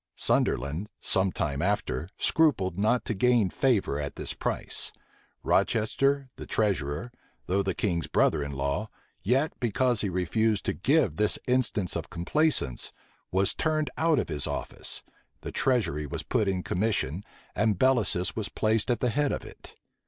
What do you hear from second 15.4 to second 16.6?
the treasury was put